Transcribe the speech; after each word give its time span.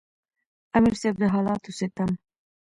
امیر 0.77 0.95
صېب 1.01 1.15
د 1.19 1.23
حالاتو 1.33 1.69
ستم، 1.79 2.09